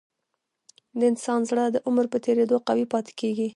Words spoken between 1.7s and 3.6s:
د عمر په تیریدو قوي پاتې کېږي.